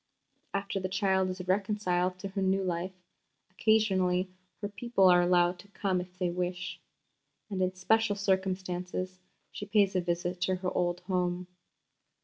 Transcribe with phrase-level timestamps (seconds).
[0.51, 2.95] After the child is reconciled to her new life,
[3.51, 6.79] occasionally her people are allowed to come if they wish;
[7.51, 9.19] and in special circumstances
[9.51, 11.45] she pays a visit to her old home.